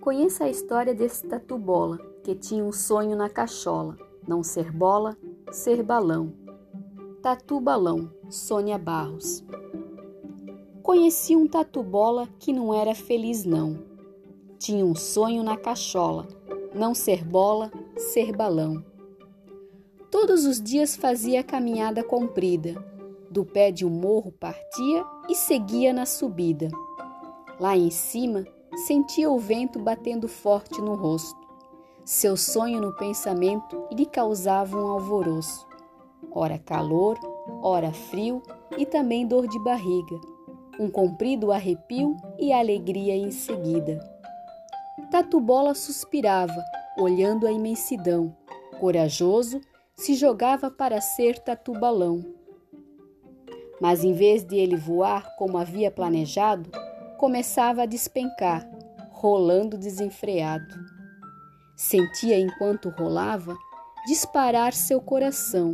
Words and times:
Conheça 0.00 0.44
a 0.44 0.48
história 0.48 0.94
desse 0.94 1.26
tatu 1.26 1.58
bola, 1.58 1.98
que 2.24 2.34
tinha 2.34 2.64
um 2.64 2.72
sonho 2.72 3.14
na 3.14 3.28
cachola, 3.28 3.98
não 4.26 4.42
ser 4.42 4.72
bola, 4.72 5.14
ser 5.52 5.82
balão. 5.82 6.32
Tatu 7.22 7.60
Balão, 7.60 8.10
Sônia 8.30 8.78
Barros. 8.78 9.44
Conheci 10.82 11.36
um 11.36 11.46
tatu 11.46 11.82
bola 11.82 12.26
que 12.38 12.50
não 12.50 12.72
era 12.72 12.94
feliz 12.94 13.44
não. 13.44 13.84
Tinha 14.58 14.86
um 14.86 14.94
sonho 14.94 15.42
na 15.42 15.58
cachola, 15.58 16.26
não 16.74 16.94
ser 16.94 17.22
bola, 17.22 17.70
ser 17.98 18.34
balão. 18.34 18.82
Todos 20.10 20.46
os 20.46 20.62
dias 20.62 20.96
fazia 20.96 21.44
caminhada 21.44 22.02
comprida. 22.02 22.82
Do 23.30 23.44
pé 23.44 23.70
de 23.70 23.84
um 23.84 23.90
morro 23.90 24.32
partia 24.32 25.04
e 25.28 25.34
seguia 25.34 25.92
na 25.92 26.06
subida. 26.06 26.70
Lá 27.60 27.76
em 27.76 27.90
cima, 27.90 28.46
sentia 28.86 29.30
o 29.30 29.38
vento 29.38 29.78
batendo 29.78 30.28
forte 30.28 30.80
no 30.80 30.94
rosto. 30.94 31.38
Seu 32.04 32.36
sonho 32.36 32.80
no 32.80 32.92
pensamento 32.96 33.86
lhe 33.92 34.06
causava 34.06 34.76
um 34.76 34.90
alvoroço. 34.90 35.66
Ora 36.32 36.58
calor, 36.58 37.18
ora 37.62 37.92
frio 37.92 38.42
e 38.76 38.86
também 38.86 39.26
dor 39.26 39.46
de 39.46 39.58
barriga. 39.60 40.20
Um 40.78 40.90
comprido 40.90 41.52
arrepio 41.52 42.16
e 42.38 42.52
alegria 42.52 43.14
em 43.14 43.30
seguida. 43.30 44.00
Tatu-bola 45.10 45.74
suspirava, 45.74 46.64
olhando 46.96 47.46
a 47.46 47.52
imensidão. 47.52 48.34
Corajoso, 48.78 49.60
se 49.94 50.14
jogava 50.14 50.70
para 50.70 51.00
ser 51.00 51.38
tatu-balão. 51.38 52.24
Mas 53.80 54.04
em 54.04 54.12
vez 54.12 54.44
de 54.44 54.56
ele 54.56 54.76
voar 54.76 55.36
como 55.36 55.58
havia 55.58 55.90
planejado, 55.90 56.70
começava 57.20 57.82
a 57.82 57.86
despencar, 57.86 58.66
rolando 59.10 59.76
desenfreado. 59.76 60.74
Sentia 61.76 62.40
enquanto 62.40 62.88
rolava 62.88 63.54
disparar 64.06 64.72
seu 64.72 65.02
coração. 65.02 65.70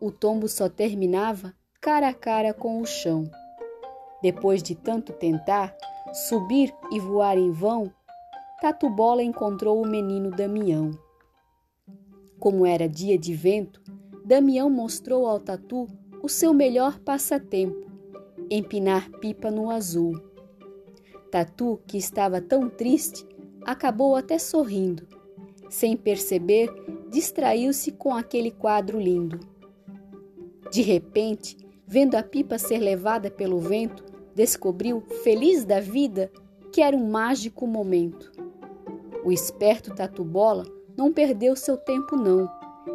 O 0.00 0.10
tombo 0.10 0.48
só 0.48 0.70
terminava 0.70 1.52
cara 1.82 2.08
a 2.08 2.14
cara 2.14 2.54
com 2.54 2.80
o 2.80 2.86
chão. 2.86 3.30
Depois 4.22 4.62
de 4.62 4.74
tanto 4.74 5.12
tentar, 5.12 5.76
subir 6.14 6.74
e 6.90 6.98
voar 6.98 7.36
em 7.36 7.52
vão, 7.52 7.92
Tatu 8.62 8.88
Bola 8.88 9.22
encontrou 9.22 9.82
o 9.82 9.86
menino 9.86 10.30
Damião. 10.30 10.92
Como 12.38 12.64
era 12.64 12.88
dia 12.88 13.18
de 13.18 13.34
vento, 13.34 13.82
Damião 14.24 14.70
mostrou 14.70 15.26
ao 15.26 15.40
Tatu 15.40 15.86
o 16.22 16.28
seu 16.28 16.54
melhor 16.54 16.98
passatempo, 17.00 17.86
empinar 18.50 19.10
pipa 19.20 19.50
no 19.50 19.68
azul. 19.68 20.29
Tatu, 21.30 21.80
que 21.86 21.96
estava 21.96 22.40
tão 22.40 22.68
triste, 22.68 23.24
acabou 23.64 24.16
até 24.16 24.38
sorrindo. 24.38 25.06
Sem 25.68 25.96
perceber, 25.96 26.68
distraiu-se 27.10 27.92
com 27.92 28.14
aquele 28.14 28.50
quadro 28.50 28.98
lindo. 28.98 29.38
De 30.70 30.82
repente, 30.82 31.56
vendo 31.86 32.16
a 32.16 32.22
pipa 32.22 32.58
ser 32.58 32.78
levada 32.78 33.30
pelo 33.30 33.60
vento, 33.60 34.04
descobriu, 34.34 35.00
feliz 35.22 35.64
da 35.64 35.80
vida, 35.80 36.30
que 36.72 36.80
era 36.80 36.96
um 36.96 37.10
mágico 37.10 37.66
momento. 37.66 38.32
O 39.24 39.30
esperto 39.30 39.94
Tatu 39.94 40.24
Bola 40.24 40.64
não 40.96 41.12
perdeu 41.12 41.54
seu 41.54 41.76
tempo, 41.76 42.16
não. 42.16 42.50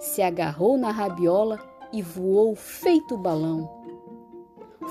Se 0.00 0.22
agarrou 0.22 0.76
na 0.76 0.90
rabiola 0.90 1.58
e 1.92 2.02
voou 2.02 2.54
feito 2.54 3.16
balão. 3.16 3.70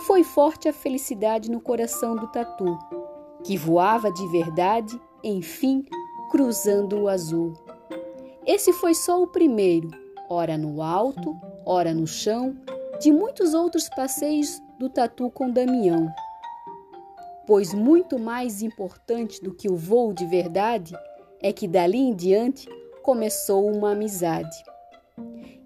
Foi 0.06 0.24
forte 0.24 0.68
a 0.68 0.74
felicidade 0.74 1.50
no 1.50 1.62
coração 1.62 2.16
do 2.16 2.28
tatu, 2.28 2.78
que 3.46 3.56
voava 3.56 4.12
de 4.12 4.28
verdade, 4.28 5.00
enfim, 5.24 5.86
cruzando 6.32 7.02
o 7.02 7.08
azul. 7.08 7.54
Esse 8.44 8.74
foi 8.74 8.96
só 8.96 9.22
o 9.22 9.28
primeiro, 9.28 9.92
ora 10.28 10.58
no 10.58 10.82
alto, 10.82 11.40
ora 11.64 11.94
no 11.94 12.08
chão, 12.08 12.58
de 13.00 13.12
muitos 13.12 13.54
outros 13.54 13.88
passeios 13.90 14.60
do 14.80 14.90
tatu 14.90 15.30
com 15.30 15.52
Damião. 15.52 16.12
Pois 17.46 17.72
muito 17.72 18.18
mais 18.18 18.64
importante 18.64 19.40
do 19.44 19.54
que 19.54 19.70
o 19.70 19.76
voo 19.76 20.12
de 20.12 20.26
verdade 20.26 20.98
é 21.40 21.54
que 21.54 21.68
dali 21.68 22.00
em 22.00 22.16
diante 22.16 22.68
começou 23.04 23.72
uma 23.72 23.92
amizade. 23.92 24.58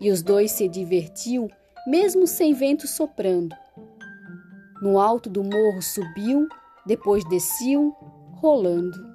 E 0.02 0.12
os 0.12 0.22
dois 0.22 0.52
se 0.52 0.68
divertiam, 0.68 1.48
mesmo 1.88 2.28
sem 2.28 2.54
vento 2.54 2.88
soprando. 2.88 3.56
No 4.82 5.00
alto 5.00 5.30
do 5.30 5.44
morro 5.44 5.82
subiam, 5.82 6.46
depois 6.90 7.24
desciam, 7.24 7.96
rolando. 8.42 9.09